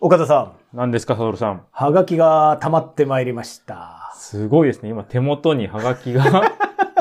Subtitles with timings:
[0.00, 1.62] 岡田さん、何ですか、サドルさん。
[1.72, 4.12] はがきが溜まってまいりました。
[4.14, 4.90] すごいですね。
[4.90, 6.22] 今手元にハガキが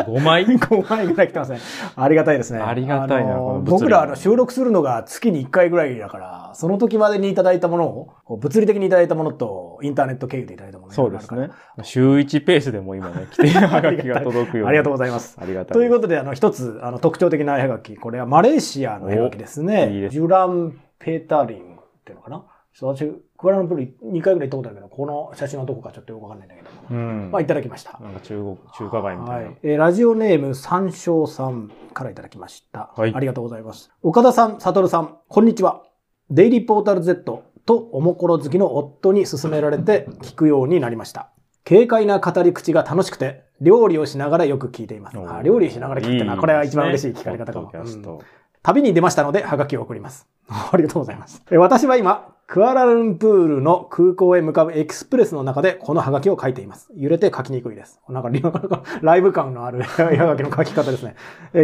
[0.08, 1.60] 5 枚？5枚ぐらい来てますね。
[1.96, 2.60] ありがたいですね。
[2.60, 11.52] ありがたいな僕らあの収録するのが月に1回ぐらいだから、その時までにいただいたものを、物理的にいただいたものと、インターネット経由でいただいたものそうですね。
[11.84, 15.38] 週1ペースでも今ね、来てハガキが届くようにありがとうございます。
[15.40, 15.78] ありがたい。
[15.78, 17.96] ということで、あの、一つ、あの、特徴的な絵はがき。
[17.96, 19.86] これはマレーシアの絵はがきですね。
[19.92, 21.62] おいいですジュラン・ペータリンっ
[22.06, 22.44] ていうのかな？
[22.78, 26.78] ちょっと私、クアラルンプール2回ぐらい行ったことあるけど、この写真はどこかちょっとよくわかんないんだけども。
[26.92, 27.32] うん。
[27.32, 27.98] まあ、いただきました。
[28.00, 29.46] なんか中国、中華街みたいな。
[29.48, 29.58] はい。
[29.64, 32.92] えーラジオネーム三章さんからいただきました。
[32.96, 33.90] はいありがとうございます。
[34.04, 35.82] 岡田さん、サトルさん、こんにちは。
[36.30, 41.32] デイリーポータル Z とおもころ好きの夫に勧められて 聞くようになりました。
[41.68, 45.18] 軽快な語り口が楽しくて、料理をしながらよく聞いています。
[45.18, 47.72] あ料理しながら聞くってのは、これは一番嬉しい聞かれ方かも。
[47.72, 48.20] ポッドキャストうん
[48.64, 50.28] 旅に出ましたので、ハガキを送ります。
[50.50, 51.42] ありがとうございます。
[51.50, 56.90] え私は今、クアラルンプールの空港へ向かうエクスプレスの中でこのハガキを書いています。
[56.96, 58.00] 揺れて書きにくいです。
[58.08, 58.32] なんか
[59.04, 61.16] ライブ感のある ハガキの書き方ですね。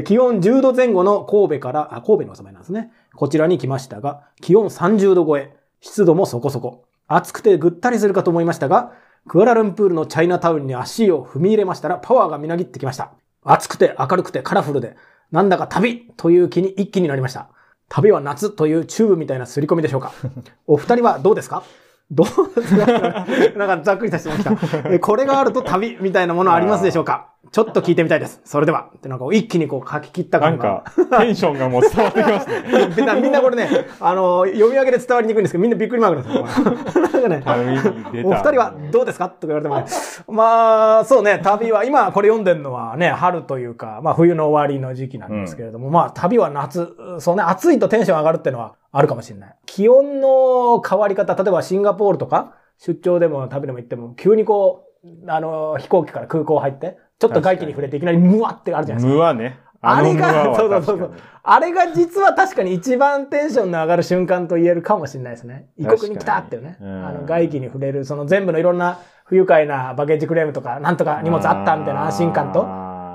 [0.04, 2.92] 気温10度前後の神戸から、あ、神戸にお住まいなんですね。
[3.16, 6.84] こちらに来ましたが、気温30度超え、湿度もそこそこ。
[7.08, 8.92] 暑くてぐったりするかと思いましたが、
[9.26, 13.11] クアラルンプールのチャイナタウンに足を踏み入れましたらパワーがみなぎってきました。
[13.45, 14.98] 暑くて明るくてカラフルで、
[15.31, 17.48] なんだか旅という気に一気になりました。
[17.89, 20.12] 旅は夏というチューブみたいな刷り込みでしょうか？
[20.67, 21.64] お二人はどうですか？
[22.12, 22.28] どう
[22.62, 22.86] ですか？
[23.58, 24.89] なんかざっくりした質問来た。
[24.92, 27.33] えこれがあると旅みたいなものありますでしょうか？
[27.54, 28.42] ちょっと聞いてみたいです。
[28.46, 28.90] それでは。
[28.98, 32.64] ってなんか一気にこう書き切った感なんがか。、テンションがもう伝わってきますね。
[32.98, 37.30] みんな、みんなこれね、あの、読み上げで伝わりにくいんですけど、みんなびっくりマークなんですよ。
[37.30, 39.30] なんかね、お二人はどうですか？
[39.30, 39.86] とか言われてもね、
[40.30, 49.56] まあ、そうね、旅は、今これ読んでるのはね、春というか、まあ冬の終わりの時期なんですけれども、まあ旅は夏、そうね、暑いとテンション上がるっていうのはあるかもしれない。
[49.67, 59.14] 気温の変わり方、例えばシンガポールとか、出張でも旅でも行っても、急にこう、あの、飛行機から空港入って、ちょっと外気に触れていきなりムワってあるじゃないですか。
[59.14, 59.60] 無はね。
[59.86, 61.14] あれが、のそうそうそう。
[61.43, 65.67] あれが実は確かに一番テンションの上がる瞬間と言えるかもしれないですね。
[65.77, 66.77] 異国に来たっていうね。
[66.82, 72.65] うんあの外気に触れる、その全部のいろんな不愉快なバゲージクレームとか、なんとか荷物あったみたいな安心感と、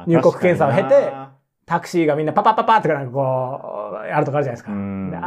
[0.06, 1.12] 入国検査を経て
[1.64, 4.72] タクシーがみんなパパパパってなんかこう、あるとかあるじゃないですか。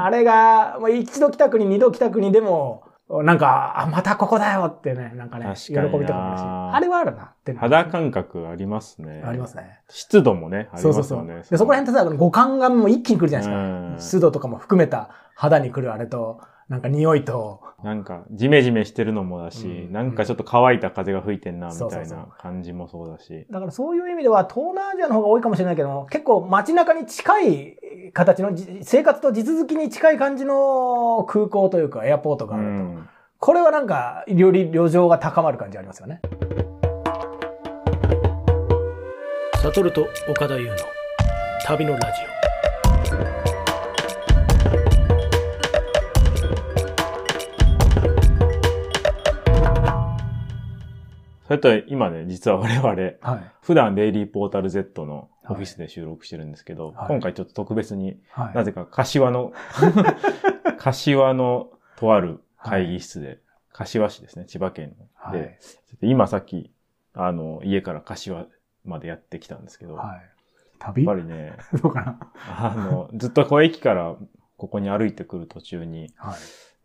[0.04, 2.84] あれが、もう一度来た国、二度来た国でも、
[3.24, 6.44] なんか、あ、またここだよってね、なんかね、喜びとかもあるし。
[6.78, 9.22] あれはあるなっていうのは肌感覚ありますね。
[9.26, 9.80] ありますね。
[9.90, 11.18] 湿度もね、ありそうそうそう。
[11.20, 11.44] ますよね。
[11.50, 13.62] で、そこら辺ってさ、五感がもう一気に来るじゃないですか。
[13.62, 16.40] うん湿度とかも含めた肌に来るあれと、
[16.70, 23.46] なんか匂いと、なんか、ジメジメしてるのもだし、うんなんかちょっと乾いた風が吹いてんな、みたいそうそうそうな感じもそうだし。
[23.50, 27.78] だからそういう意味では東南アジアの方が多いかもしれないけど、結構街中に近い
[28.14, 33.10] 形のじ生活と地続きに近い感じの空港というかエアポートがあると、うん
[33.44, 36.22] これはなんかより旅情が高まる感じありますよね。
[39.56, 40.76] サトルと岡田優の
[41.66, 42.22] 旅のラジ
[51.48, 52.96] それと今ね、実は我々、オ。
[52.96, 53.52] はい。
[53.64, 58.56] 普段デイリーポータル Z のオフィスで収録してるんですけど、はい今回ちょっと特別に、はい。
[58.56, 59.54] なぜか柏の、
[60.78, 63.40] 柏のとある会議室で、
[63.72, 65.06] 柏市ですね、千葉県の。
[65.16, 65.58] はい
[66.02, 66.72] 今さっき、
[67.14, 68.48] あの、家から柏
[68.86, 70.22] までやってきたんですけど、やはい。
[70.80, 71.04] 旅？
[71.04, 71.54] っぱりね、
[71.84, 72.20] どうかな？
[72.48, 74.16] あの、ずっとこう駅から
[74.58, 76.36] ここに歩いてくる途中に、はい。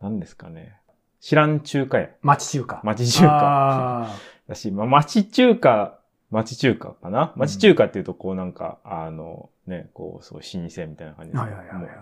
[0.01, 0.79] 何ですかね、
[1.19, 2.81] 知らん中華屋、町中華。
[2.83, 4.15] 町中華あ
[4.47, 5.96] だし、まあ、町中華、
[6.31, 7.33] 町中華かな？
[7.35, 11.95] 町中華っていうと、こうなんか、あの、ね、こう、すごい老舗みたいな感じーですはいはいはいはい。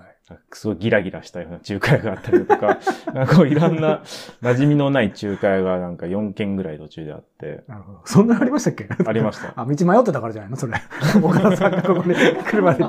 [0.53, 2.79] すごいギラギラしたような中華屋があったりとか、
[3.13, 4.01] なんかこういろんな
[4.41, 8.01] 馴染みのない中華屋がなんか4軒ぐらい途中であって、なるほど。
[8.05, 8.87] そんなのありましたっけ？
[9.05, 9.53] ありました。
[9.61, 10.57] あ、道迷ってたからじゃないの？
[10.57, 10.73] それ。
[11.21, 12.83] 岡田さんがここに来るまで。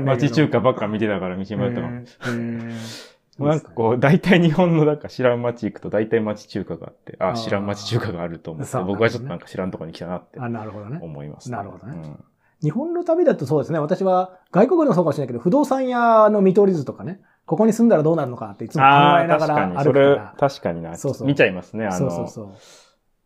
[0.00, 1.88] 町中華ばっか見てたから道迷ったの。
[1.88, 10.98] へーなんかこう、大体日本のなんか知らん町行くと大体町中華があって、あ、知らん町中華があると思って、僕はちょっとなんか知らんとこに来たなってあ、なるほどね。
[11.02, 12.24] 思います、なるほどねうん
[12.62, 13.78] 日本の旅だとそうですね。
[13.78, 19.72] 私は外国でもそうかもしれないけど、不動産屋の見取り図とかね、ここに住んだらどうなるのかっていつも考ああ、えなが確からに。
[19.74, 20.34] 歩くかそれら、。
[20.38, 20.96] 確かにな。
[20.96, 21.98] そうそう見ちゃいますね、あの。
[21.98, 22.48] そうそうそう。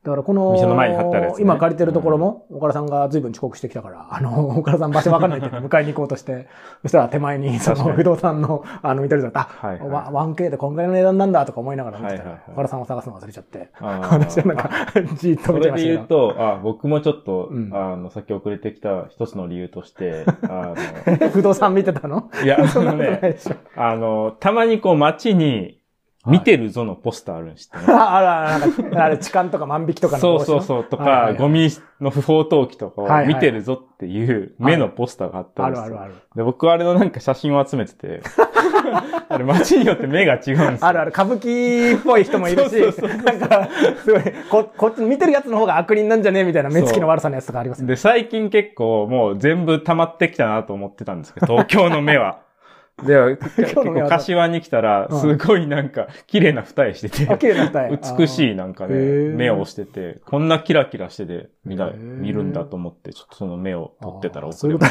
[0.04, 1.42] だからこの、店の前に貼ってあるやつね。
[1.42, 6.46] 今借りてるところも、岡田さんが随分遅刻してきたから、あの、岡田さん場所わかんないって言って 迎えに行こうとして、
[6.82, 9.66] そしたら手前にその不動産の、あの、見取り図だった。
[9.66, 9.88] はいはい。
[9.88, 12.52] わ 1K でこんぐらいの値段なんだとか思いながら見てたら、はいはいはい。
[12.52, 14.70] 岡田さんを探すの忘れちゃって、私はなんか、
[15.16, 15.94] じーっとそれで見てましたけど。
[15.96, 17.70] 言うと、あ僕もちょっと、うん。
[17.74, 20.74] あの、さっき遅れてきた一つの理由として、あ
[21.32, 22.08] 不動産見てたの？
[22.08, 23.36] の、いや、あそんなね。
[23.76, 25.77] あの、たまにこう街に、
[26.30, 27.90] 見てるぞのポスターあるん知ってます？
[27.92, 30.84] あら、なんか、あれ、痴漢とか万引きとかのそうそうそう。
[30.84, 31.68] とか、はいはいはいゴミ
[32.00, 35.84] の不法投棄とかを見てるぞっていう目のポスターがあったんですよ。
[35.84, 36.14] あるあるある。
[36.36, 38.20] で、僕はあれのなんか写真を集めてて、
[39.28, 40.86] あれ街によって目が違うんですよ。
[40.86, 43.68] あるある、歌舞伎っぽい人もいるし、そうそうなんか、
[44.04, 46.40] すごい、こ、こっち、見てるやつの方が悪人なんじゃね？
[46.40, 47.92] えみたいな目つきの悪さのやつとかありますよね。
[47.92, 52.38] で、最近結構もう全部溜まってきたなと思ってたんですけど、東京の目は。
[53.04, 57.98] で、 は構柏に来たら、うんすごいなんか、綺麗な二重してて、あ、綺麗な二重。
[58.18, 64.90] 美しいなんかね、目をしてて、こんなキラキラしてて見なへー見るんだと思って、ちょっとその目を撮ってたらあーそういうこと。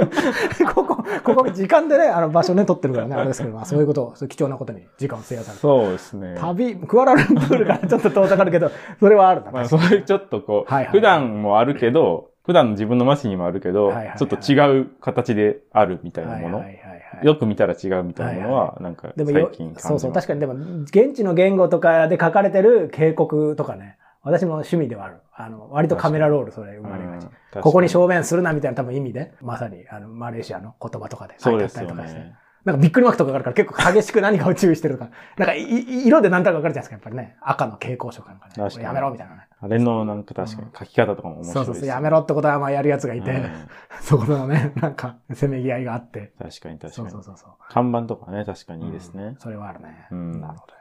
[0.74, 5.60] ここ、ここ時間でね、あの場所ね、撮ってるからね、あれですけど、まあそういうこと、そう貴重なことに時間を費やされて。
[5.60, 6.36] そうですね。
[6.38, 9.50] 旅、クアラルンプールからちょっと遠ざかるけど、それはあるな。
[9.50, 19.88] まあ、そういうちょっとこう、普段もあるけど、普段の自分の街にもあるけど、はいはいはいちょっと違う形であるみたいなもの、はいはいはいはいよく見たら違うみたいなものは、はいなんか最近感じます。
[19.88, 20.54] そうそう、確かにでも、
[20.84, 25.16] 現地の言語とかで書かれてる警告とかね、私も趣味ではある。
[25.34, 27.24] あの、割とカメラロールそれ生まれがち。
[27.24, 32.20] うんここに正面するなみたいな多分意味で、まさに、あの、マレーシアの言葉とかで書いてあったりとかして。
[32.20, 32.36] ね。
[32.64, 35.10] なんかびっくりマークとかがあるから結構激しく何かを注意してるとか。
[35.36, 37.36] なんか色で何となくわかるじゃないですか、やっぱりね。
[37.40, 38.52] 赤の蛍光色なんかね。
[38.56, 39.48] 確かやめろみたいなね。
[39.62, 43.50] あれのなんか確かに書き方とかも面白いです、そうそうそう、やめろってことはまあやるやつがいて、うん
[44.00, 46.32] そこのね、なんか、せめぎ合いがあって。
[46.38, 47.36] 確かに確かにそうそう。
[47.36, 47.50] そう。
[47.68, 49.36] 看板とかね、確かにいいですね。
[49.38, 50.06] それはあるね。
[50.10, 50.80] うんなるほど。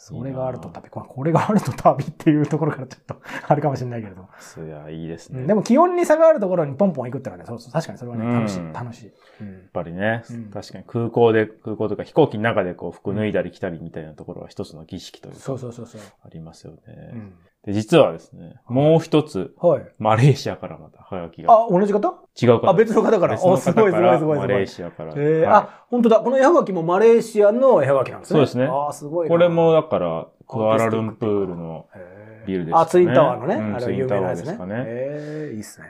[0.00, 4.28] それがあると旅、まあこれがあると旅っていうところからちょっと あるかもしれないけれども。
[4.38, 5.40] そりゃいいですね。
[5.40, 9.12] うんでも気温に差があるところにポンポン行くってのはね、そうそう、確かにそれはね、うん楽しい、楽しい。
[9.40, 16.00] うんやっぱりね、うん確かに空港で、空港とか飛行機の中でこう服脱いだり着たりみたいなところは一つの儀式というか、そうそうそうそう。
[16.22, 17.32] ありますよね。
[17.68, 19.82] うんで、実はですね、もう一つ、はい。
[19.98, 21.52] マレーシアからまた、はがきが。
[21.52, 22.14] あ、同じ方？
[22.40, 22.70] 違う方。
[22.70, 25.12] あ別の方から別のおすごいすごいすごいすごいマレーシアから。
[25.12, 26.20] えーはいあ、本当だ。
[26.20, 28.38] この絵はがきもマレーシアの絵はがきなんですね。
[28.38, 29.34] そうですねあーすごいな。
[29.34, 31.86] これもだから、クアラルンプールの
[32.46, 33.54] ビルですかねあ、ツインタワーのね。
[33.56, 34.44] うんあれは有名なやつね。
[34.46, 35.86] ですかねええいいっすね。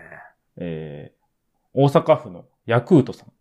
[0.56, 3.32] えー、大阪府のヤクートさん。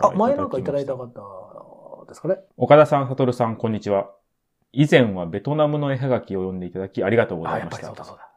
[0.00, 2.36] あ、前なんかいただいた方ですかね。
[2.56, 4.10] 岡田さん、悟さん、こんにちは。
[4.74, 7.88] 以前はベトナムの絵はがきを読んでいただきありがとうござあ、やっいました。
[7.88, 8.28] ぱりそうだそうだ。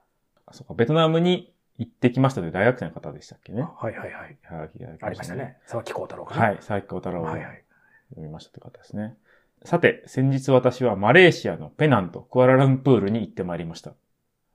[0.45, 3.61] あそうか、ベトナムに行ってきましたという大学生の方でしたっけね。
[3.61, 4.37] はいはいはい。
[4.43, 5.35] 絵はがきいただきありました。
[5.35, 5.57] ね。
[5.65, 7.63] 沢木幸太郎かなはい、佐伯小太郎をはいはい。
[8.09, 9.15] 読みましたという方ですね。
[9.63, 13.93] さて、先日私はマレーシアのペナンとクアラルンプールに行ってまいりました。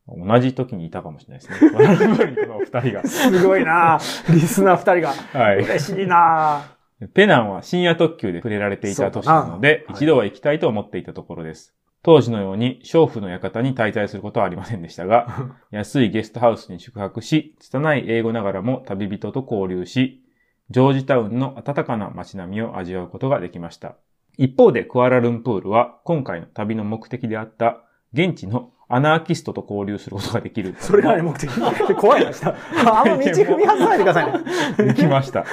[0.08, 1.70] 同じ時にいたかもしれないですね。
[1.70, 3.06] クアラルンプールにこの二人が。
[3.06, 4.00] すごいな
[4.30, 5.12] リスナー二人が。
[5.38, 5.56] はい。
[5.58, 6.62] 嬉しいな
[7.08, 11.74] ペナンは深夜特急で触れられていた都市なので、一度は行きたいと思っていたところです。
[12.02, 20.22] 当時のように、娼婦の館に滞在することはありませんでしたが、 安いゲストハウスに宿泊し、拙い英語ながらも旅人と交流し、
[20.70, 23.96] ジョージタウンの温かな街並みを味わうことができました。
[24.36, 30.74] 一方で、クアラルンプールは、今回の旅の目的であった、現地のアナーキストと交流することができる。
[30.80, 31.50] それがね、目的。
[31.96, 32.54] 怖いな、した。
[32.78, 34.92] あんま道踏み外さないでくださいね。
[34.92, 35.44] できました。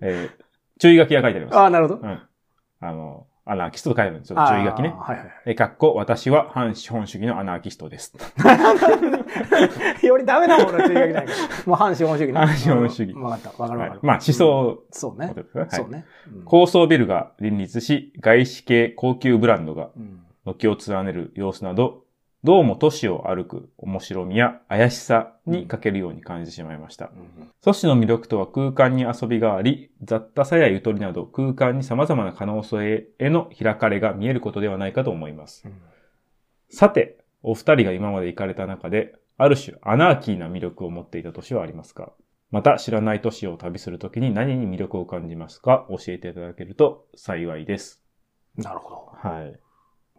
[0.00, 0.39] えー
[0.80, 1.58] 注意書きが書いてあります。
[1.58, 2.00] ああ、なるほど。
[2.00, 2.20] うん。
[2.80, 4.36] あの、アナーキストと書いてあるんですよ。
[4.48, 5.32] 注意書きねはいはい。
[5.46, 8.14] え、かっこ、私は反資本主義のアナーキストです。
[10.02, 11.26] よりダメなものは注意書きないから。
[11.66, 12.38] もう反資本主義ね。
[12.38, 13.62] 反資本主義わかった。
[13.62, 14.00] わかるわかる。
[14.00, 15.34] はいまあ思想そうね
[15.70, 16.06] そうね。
[16.34, 22.04] うん高層ビルが林立し、外資系高級ブランドがうん軒を連ねる様子など、
[22.42, 27.10] どうも都市を歩く面白みや怪しさに欠けるように感じてしまいました。
[27.60, 35.64] 都市の魅力とは空間に遊びがあり、雑多さやゆとりなど空間に様々な可能性への開かれが見えることではないかと思います。
[35.66, 35.74] うん
[36.72, 42.12] さて、お二人が今まで行かれた中で、ある種アナーキーな魅力を持っていた都市はありますか？
[42.52, 45.86] また知らない都市を旅するときに何に魅力を感じますか？
[45.90, 48.04] 教えていただけると幸いです。
[48.56, 49.28] なるほど。
[49.28, 49.60] はい。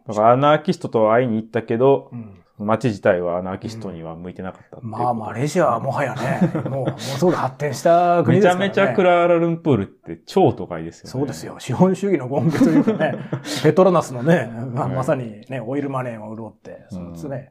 [0.06, 8.68] だからアナーキストとは会いに行ったけど、うん街自体はアナーキストには向いてなかったっうことまあ、マレーシアはもはやね、 もう、ものすごく発展した国めちゃですからね。
[8.68, 11.10] めちゃクラーラルンプールって超都会ですよね。
[11.10, 11.58] そうですよ。
[11.58, 13.16] 資本主義の権化というかね、
[13.64, 17.50] ペトロナスのね、まあはいまさにね、オイルマネーを潤って、うんそうですね。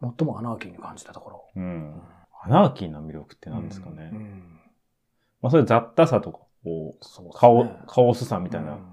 [0.00, 1.44] 最もアナーキーに感じたところ。
[1.54, 2.02] うん。
[2.42, 4.10] アナーキーな魅力って何ですかね。
[4.12, 4.42] うんうん
[5.42, 8.86] まあそれ雑多さとか、こう、カオ、カオスさみたいな、うん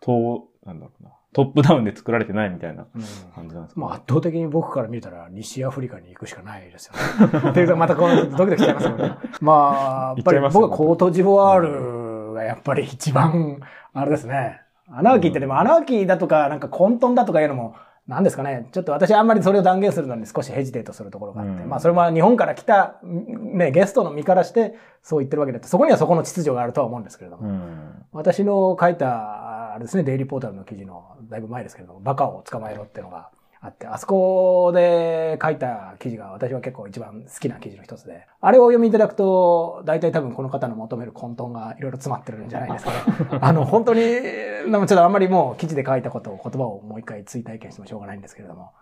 [0.00, 1.10] と、なんだろうな。
[1.38, 3.02] トップダウンで作られてないみたいなうん
[3.32, 6.94] 感じなんですか、まあ圧倒的に僕から見たら西アフリカに行くしかないですよ
[7.28, 7.50] ね。
[7.50, 9.14] っていうとまたこのドキドキしちゃいますよね。
[9.40, 13.60] まあ、やっぱり僕はコートジボワールがやっぱり一番、
[13.94, 14.62] あれですね。
[14.90, 17.76] アナーキーってでもアナーキーだとかなんか混沌だとかいうのも、
[18.08, 18.68] なんですかね。
[18.72, 21.62] ちょっと私あんまりそれを断言するのに少しヘジテートするところがあって。
[21.62, 27.48] うんまあそれは日本から来た、ね、ゲストの身からしてそう言ってるわけでそこにはそこの秩序があるとは思うんですけれども。
[27.48, 28.06] うん。
[28.12, 33.30] 私の書いたあれですね、デイリーポータルの記事のだいぶ前ですけれども、バカを捕まえろっていうのが
[33.60, 42.98] あって、あそこで書いた記事が私は結構一番好きな記事の一つで、あれをお読みいただくと、大体多分この方の求める混沌がいろいろ詰まってるんじゃないですかね。
[43.40, 48.72] あの、本当に、でもちょっとあんまりもう記事で書いたことを、言葉をもう一回追体験してもしょうがないんですけれども、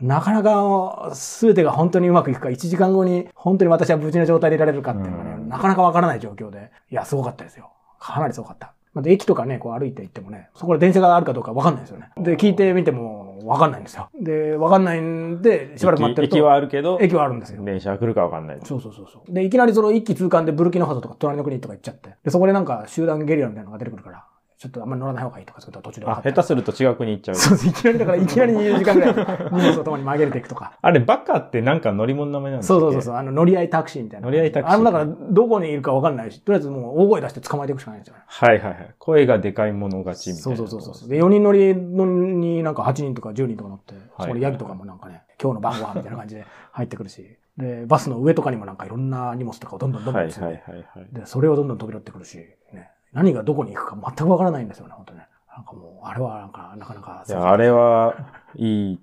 [0.00, 7.70] なかなか全てが本当にうまくいくか、1時間後に本当に私は無事な状態でいられるかっていうのがね、うんなかなかわからない状況で、いや、すごかったですよ。
[7.98, 8.74] かなりすごかった。
[8.94, 12.10] ま駅とかね、こう歩いて行ってもね、そこで電車があるかどうかわかんないですよね。
[12.16, 14.08] で、聞いてみてもわかんないんですよ。
[14.18, 16.36] で、わかんないんで、しばらく待ってると。
[16.36, 17.64] 駅駅はあるけど、駅はあるんですよ。
[17.64, 18.58] 電車が来るかわかんない。
[18.62, 19.32] そうそうそうそう。
[19.32, 22.14] で、いきなりその一気通貫でブルキナファソとか隣の国とか行っちゃって。
[22.24, 24.24] で、そこでなんか集団ゲリラみたいなのが出てくるから、
[24.64, 27.34] ちょっとあんまり乗らない方がいいとか、そうい途中で分あ下手すると違う国行っちゃう。
[27.34, 29.14] そうそう、いきなりだからいきなり20時間ぐらい
[29.52, 30.78] 荷物を共に紛れていくとか。
[30.80, 34.24] あれ、バカってなんか乗り物の名前なんですそうそうそうそう、あの乗り合いタクシーみたいな。
[34.24, 38.22] 乗り合いタクシーあの、だからどこにいるか分かんないし、とりあえずもう大声出して捕まえていくしかないんですよね。
[38.26, 38.94] はいはいはい。
[38.98, 40.68] 声がでかい者勝ちみたそいうな。
[40.68, 41.08] そうそうそう。
[41.10, 51.08] で、4人乗りのになんか8人とか10人とか乗って、はいそこでヤギとかもなんかね、今日の晩ご飯みたいな感じで入ってくるし、で、バスの上とかにもなんかいろんな荷物とかをどんどんどんどはいん積んではいはいはい。
[51.12, 52.38] で、それをどんどん飛び乗ってくるし、
[52.72, 55.26] ね、何がどこに行くか全くわからないんですよね、本当ね。
[55.56, 57.24] なんかもう、あれはなんか、なかなか。
[57.26, 58.14] いや、あれは、
[58.56, 58.98] いい。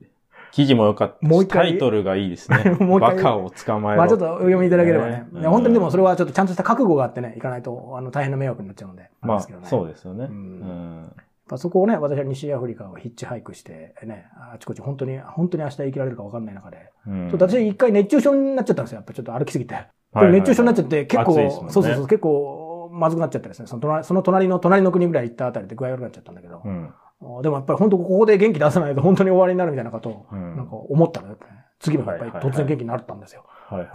[0.52, 1.30] 記事も良かったし。
[1.30, 1.70] もう一回？
[1.70, 2.76] タイトルがいいですね。
[2.80, 3.16] もう一回？
[3.16, 4.02] バカを捕まえろ。
[4.02, 5.26] まあちょっとお読みいただければね。
[5.32, 9.10] ね本当にでもそれはちょっとちゃんとした覚悟があってね、行かないと、あの、大変な迷惑になっちゃうので。
[9.22, 9.46] まあ、ね。
[9.64, 10.26] そうですよね。
[10.26, 11.04] ううんん。
[11.04, 16.92] やっぱそこをね、私は西アフリカをヒッチハイクして、ね、あちこち本当に、本当に明日生きられるか分かんない中で。
[17.08, 18.98] うんちょっと私一回熱中症になっちゃったんですよ。
[18.98, 19.76] やっぱちょっと歩きすぎて。
[19.76, 21.34] はいはいはい熱中症になっちゃって、結構、
[21.70, 22.71] そうそうそう、結構、
[23.02, 23.68] まずくなっちゃったですね。
[23.68, 26.62] その隣その隣の、隣の国ぐらい行ったあたりで具合悪くなっちゃったんだけど。
[26.64, 26.94] うん。
[27.42, 33.46] でもやっぱり本当ここで元気出さないと本当に終わりになるみたいなことを、うんなんか思ったらやっぱりね、次の日やっぱり突然元気になったんですよ。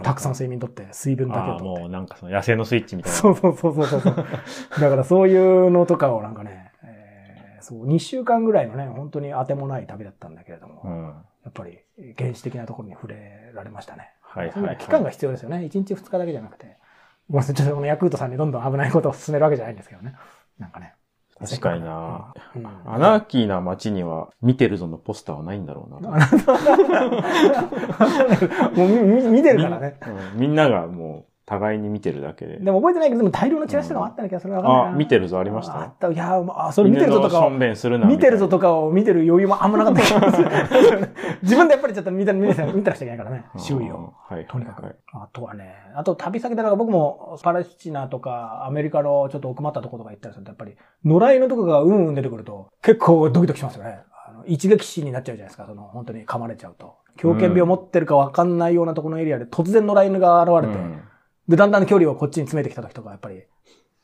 [0.03, 1.81] たくさん睡眠とって、水分だけをとって。
[1.81, 3.17] もうなんかその野生のスイッチみたいな。
[3.17, 4.15] そうそうそうそうそう。
[4.79, 11.05] だからそういうのとかをなんかね、えーそう、2週間ぐらいのね、本当に当てもない旅だったんだけれども、うん。
[11.43, 11.79] やっぱり
[12.17, 14.11] 原始的なところに触れられましたね。
[14.21, 15.57] はいはい期間が必要ですよね。
[15.57, 16.76] 1日2日だけじゃなくて。
[17.29, 20.15] ごめんなさい、ちょっとこのヤクルトさんにどんどん危ないことを進めるわけじゃないんですけどね。
[20.57, 20.93] なんかね。
[21.39, 25.99] 確かになうんアナーキーな街には、見てるぞのポスターはないんだろうな。
[28.75, 28.89] もう
[29.29, 29.99] 見てるからね。
[30.33, 32.59] うんみんながもう、互いに見てるだけで。
[32.59, 35.81] でも覚えてないけど、でも大量のチラシとかもあったような気がするなあ、見てるぞありました？
[35.81, 36.11] あった。
[36.11, 37.49] いや、あ、それ見てるぞとかを。
[37.49, 38.67] 見てるぞとか。
[38.67, 40.41] かを見てる余裕もあんまなかった気がす
[40.91, 41.09] る
[41.43, 44.13] 自分でやっぱりちょっと見て見て見てなくちゃいけないからね、周囲を。
[44.27, 44.45] はい。
[44.47, 44.95] とにかくはい。
[45.13, 50.75] あとはね、あと旅先で、だから僕もパレスチナとかアメリカのちょっと奥まったところとか行ったりすると、やっぱり
[51.05, 53.99] 野良犬とかがうんうん出てくると結構ドキドキしますよね。
[54.27, 56.95] あの一撃死になっちゃうじゃないですか、その本当に噛まれちゃうと。
[57.15, 61.01] 狂犬病を持ってるかわかんないようなところのエリアで突然野良犬が現れて、うん
[61.47, 63.43] で、だんだん距離をこっちに詰めてきた時とか、やっぱり、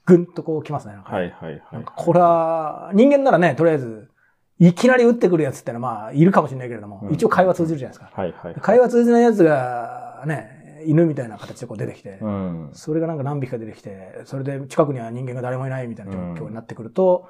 [0.06, 0.94] ぐんとこう来ますね。
[0.94, 1.84] なんかはいはいはい。
[1.84, 4.10] これは、人間ならね、とりあえず、
[4.60, 8.22] いきなり撃ってくるやつってのはまあ、いるかもしれないけれども、うん一応会話通じるじゃないですか。
[8.22, 8.56] はいはい。
[8.56, 12.70] 会話通じないやつが、ね、犬みたいな形でこう出てきて、うん。
[12.74, 17.30] それがなんか何匹か出てきて、それで近くには人間が誰もいないみたいな状況になってくると、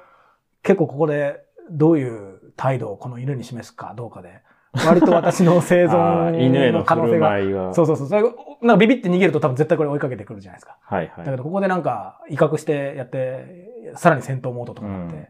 [0.62, 4.42] 結構ここでどういう態度をこの犬に示すかどうかで、
[4.86, 7.30] 割と私の生存の可能性が。
[7.30, 7.74] 舞いが。
[7.74, 8.08] そうそうそう。
[8.08, 8.30] それが
[8.62, 10.78] なんかビビって逃げると多分絶対これ追いかけてくるじゃないですか。
[10.82, 11.24] はいはい。
[11.26, 15.26] だけどここでなんか威嚇してやって、さらに戦闘モードとかになって、うん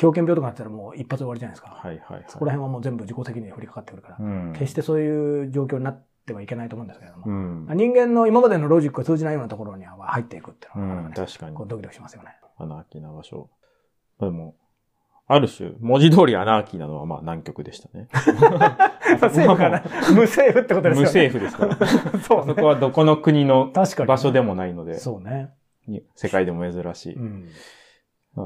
[0.00, 1.72] 狂犬病とかになったらもう一発終わりじゃないですか。
[1.72, 2.24] はいはいはい。
[2.26, 4.52] そこら辺はもう全部自己責任に降りかかってくるから、うん。
[4.54, 7.66] 決してそういう状況になってはいけないと思うんですけれども、うん。
[7.74, 12.30] 人間の今までのロジックが通じないようなところには入っていくっていううん、のはなかなかね、確かにドキドキしますよね。
[12.56, 13.50] アナーキーな場所。
[14.20, 14.54] でも、
[15.32, 18.08] ある種、文字通りアナーキーなのはまあ南極でしたね。
[19.22, 21.28] 政府から無政府ってことですよね。
[21.28, 21.86] 無政府ですから。
[22.20, 22.54] そうね。
[22.54, 24.08] そこはどこの国の確かに。
[24.08, 25.50] 場所でもないので、そうね。
[25.86, 27.14] に世界でも珍しい。
[27.14, 27.48] うん。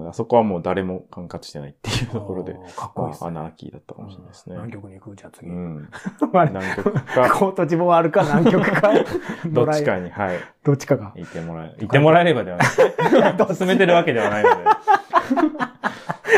[0.09, 3.31] あそこはもう誰も管轄してないっていうところで、かっこいいですね。
[3.31, 4.57] まあアナーキーだったかもしれないですね。
[4.57, 5.51] 南極に行くじゃあ次。
[5.51, 5.89] うん。
[6.35, 8.93] まあ南極か、コートジボワールか南極か。
[9.49, 11.15] どっちかに、はい、どっちかが。
[11.17, 12.67] いてもらえ、いてもらえればではない。
[13.57, 14.57] 進めてるわけではないので。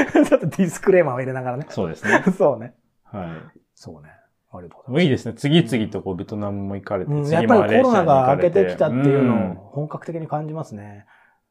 [0.28, 1.66] ちょっとディスクレーマーを入れながらね。
[1.68, 2.24] そうですね。
[2.36, 2.74] そうね。
[3.04, 4.10] はそうね。
[4.52, 4.82] ありがとうい。
[4.82, 5.34] ございもういいですね。
[5.34, 7.28] 次々とこうベトナムも行かれて、ます。
[7.28, 11.06] うん、やっ次ぱりコロナが明けてきたっていうのを本格的に感じますね。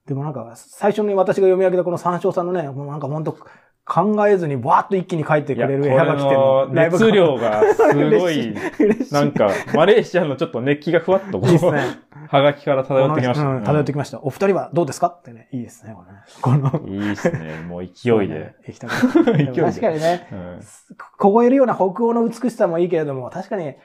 [0.08, 3.36] でもなんか、最初に私が読み上げたこの三章さんのね、もうなんか本当
[3.88, 8.56] 考えずにバーッと一気に書いてくれる絵はがき店のライブ熱量がすごい。
[9.12, 12.00] なんか、マレーシアのちょっと熱気がふわっとこう、いいね。
[12.28, 13.52] はがきから漂ってきましたね。
[13.58, 14.20] うん漂ってきました。
[14.24, 15.08] お二人はどうですか？
[15.08, 15.48] ってね。
[15.52, 16.20] いいですね、これね。
[16.42, 17.62] この、いいですね。
[17.68, 18.56] もう勢いで。。
[18.68, 18.92] 行きたく
[19.24, 20.60] なる 勢いででも確かにね、うん
[21.20, 23.76] 凍えるような北欧の美しさもいいけれども、確かに、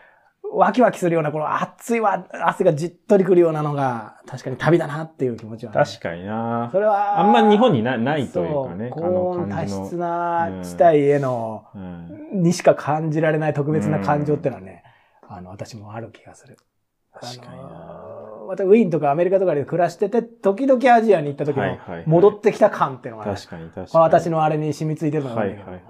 [0.52, 5.84] ワキワキするような、この熱いわ、汗がじっとりくるようなのが、確かに旅だなっていう気持ちは、ね。
[5.84, 9.68] 確かになそれは、あんま日本になないというかね、高温多。
[9.68, 14.84] 湿な地帯への、うんにしか感じられない特別な感情ってのはね、
[15.28, 16.56] あの、私もある気がする。
[17.12, 18.10] 確かにな
[18.46, 21.76] またウィーンとかアメリカとかで暮らしてて、時々アジアに行った時の
[22.06, 23.86] 戻ってきた感っていうのがね、確かに確かに。
[23.92, 25.80] まあ私のあれに染みついてるのがはいはいはい。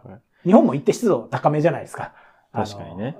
[0.45, 2.13] 日本も一定湿度高めじゃないですか。
[2.53, 3.17] 確かにね。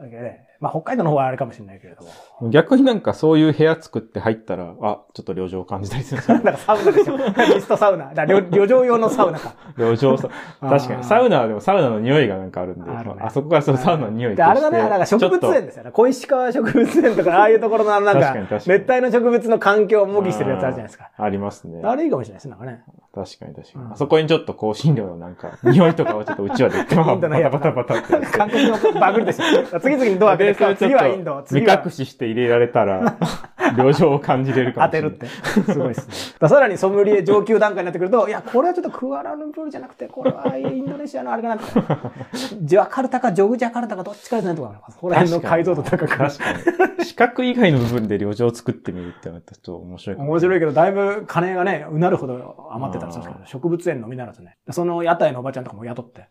[0.61, 2.03] まあ北海道の方はあれかもしれないけれど
[2.41, 2.51] も。
[2.51, 7.17] 逆になんかそういう部屋作って入ったら、あ、ちょっと旅情を感じたりする んですよだからサウナでしょ。
[7.17, 8.13] ミストサウナ。
[8.15, 9.55] だ旅旅情用のサウナか。
[9.79, 10.29] 旅情さ、
[10.61, 11.05] あー確かに。
[11.05, 15.91] サウナはでもサウナの匂いがなんかあるんで、あるねあそこからそのサウナの匂いで、あれだね、なんか植物園でですよね。
[15.93, 21.11] 小石川植物園とか、ああいうところのなんか熱帯の植物の環境を模擬してるやつあるじゃないですか。
[21.17, 21.81] ありますね。
[21.85, 22.83] あれいいかもしれないですね、なんかね。
[23.13, 23.85] 確かに確かに。
[23.85, 28.27] うんあそこにちょっと香辛料のなんか、 匂いとかをちょっとうちわで言って、まあインドのバタバタバタってやって。
[28.27, 29.81] 韓国のバグりでしょ。
[29.81, 33.17] 次々にドア開けて、次はインド、目次は隠しして入れられたら、
[33.77, 35.11] 旅情を感じれるかもしれない。
[35.13, 35.73] 当てるって。
[35.73, 36.15] すごいですね。
[36.41, 41.61] ださらにソムリエ上級段階になってくると、いや、これはちょっとクアラルンプールじゃなくて、これはインドネシアのあれかな。
[42.63, 46.07] ジャカルタかジョグジャカルタかどっちかですねとか、そこら辺の解像度高く。
[46.07, 46.53] 確か
[46.99, 47.05] に。
[47.05, 50.17] 四角以外の部分で旅情を作ってみるってのはちょっと面白い。
[50.17, 54.57] 面白いけど、だいぶ金がね、うなるほど余ってたらそうですけど、植物園のみならずね。
[54.71, 56.29] その屋台のおばちゃんとかも雇って、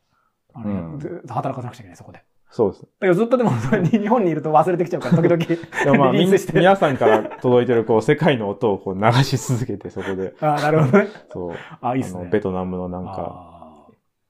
[0.54, 2.24] あのうん働かなくちゃいけない、そこで。
[2.52, 2.82] そうです。
[2.82, 5.38] だけどずっとでも、それに日本にいると忘れてきちゃうから、 時々
[5.86, 6.58] でもまあ、みんリリースして。
[6.58, 11.08] 皆さんから届いてる、こう、世界の音をこう流し続けて、そこで、 ああ、なるほどね。
[11.32, 11.54] そう。
[11.82, 13.58] あいいっすねベトナムのなんか、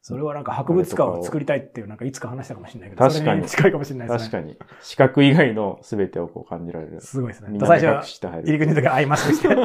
[0.02, 4.32] それはなんか博物館を作りたいっていう、なんかいつか話したかもしれないけど、確かに近いかもしれないですね。
[4.32, 7.00] 確かに、四角以外の全てをこう感じられる。
[7.00, 7.50] すごいですね。
[7.52, 9.48] みんな最初は入り口の時はアイマスクして。
[9.48, 9.64] 今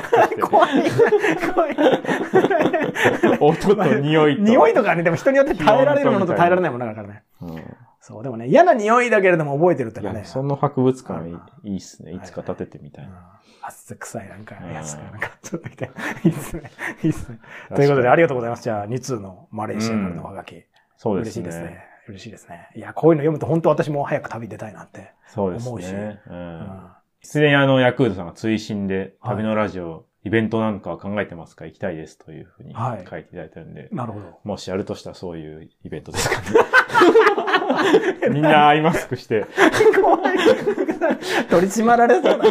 [0.00, 0.70] して怖い。
[1.54, 1.76] 怖い。
[3.38, 4.42] 音と匂いと。
[4.42, 7.22] 匂いとかね、でも人によって耐えられるものと耐えられないものだからね。
[8.10, 10.26] うんそう、でもね、嫌な匂いだけれども覚えてるっていのはねや、。
[10.26, 11.28] その博物館
[11.64, 12.12] いいっすね。
[12.12, 13.40] いつか建ててみたいうんな。
[13.62, 15.90] 汗臭いなんかうんやつがなんかちょっと来て。
[16.24, 16.70] いいっすね。
[17.02, 17.40] いいっすね。
[17.74, 18.62] ということで、ありがとうございます。
[18.62, 20.64] じゃあ、2通のマレーシアからのおはがき。
[20.96, 21.40] そうですね。
[21.40, 21.84] 嬉しいですね。
[22.08, 22.70] 嬉しいですね。
[22.76, 25.12] いや、こういうの読むと本当私も早く旅出たいなって。
[25.26, 26.20] そうです思うしね。
[26.28, 26.30] う。
[26.30, 26.90] うんん
[27.22, 31.66] すでにあの、ヤクールトさんが追伸で、はい旅のラジオ、イベントなんかは考えてますか？
[31.66, 34.26] 行きたいですというふうにはい書いていただいてるんで、なるほど。
[34.42, 36.46] もしやるとしたらそういうイベントですかね？
[38.32, 39.44] みんなアイマスクして、
[40.02, 40.38] 怖い。
[41.48, 42.44] 取り締まられそうだ。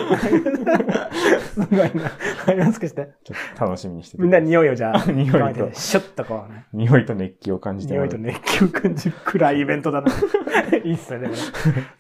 [1.12, 2.12] すごいな。
[2.48, 3.10] ありますかして。
[3.24, 6.66] ちょっと楽しみにしててみんな匂いをじゃあ、匂いとシュッとこうね。
[6.74, 10.12] 匂いと熱気を感じて匂いと熱気を感じる暗いイベントだな。
[10.84, 11.40] いいっすね、でもね。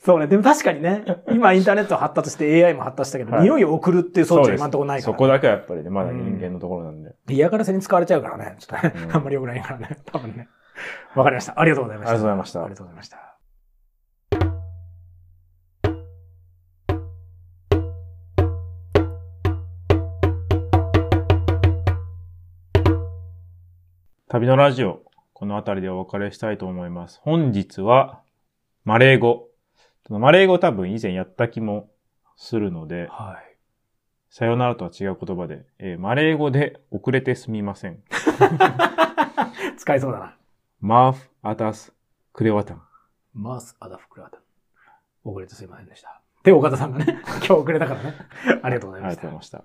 [0.03, 0.27] そうね。
[0.27, 5.13] でも確かにね、今インターネット発達して AI も発達したけど、はい匂いを送るっていう装置は今のところないから。
[5.13, 7.15] そこだけはやっぱりね、まだ人間のところなんで。
[7.27, 8.55] 嫌がらせに使われちゃうからね。
[8.59, 9.97] ちょっとね、うんあんまり良くないからね。
[10.05, 10.47] 多分ね。
[11.15, 11.59] わかりました。
[11.59, 12.11] ありがとうございました。
[12.11, 13.35] ありがとうございましたありがとうございました。
[24.27, 27.21] 旅のラジオ、この辺りでお別れしたいと思います。
[27.23, 28.21] 本日は、
[28.83, 29.47] マレー語。
[30.09, 31.89] マレー語多分以前やった気も
[32.35, 33.54] するので、はい。
[34.37, 38.03] さよならとは違う言葉で、えーマレー語で遅れてすみません。
[39.79, 40.35] 使えそうだな。
[40.81, 41.93] マーフ、アタス、
[42.33, 42.81] クレワタン。
[43.33, 44.41] マース・アダフ・クラータン。
[45.23, 46.19] 遅れてすいませんでした。
[46.43, 48.13] で、岡田さんがね、 今日遅れたからね。
[48.61, 49.31] ありがとうございましたありがとうござい。
[49.35, 49.63] ました。